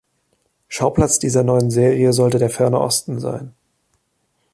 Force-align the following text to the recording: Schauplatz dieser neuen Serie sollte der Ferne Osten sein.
Schauplatz 0.67 1.19
dieser 1.19 1.43
neuen 1.43 1.69
Serie 1.69 2.11
sollte 2.11 2.39
der 2.39 2.49
Ferne 2.49 2.79
Osten 2.79 3.19
sein. 3.19 3.53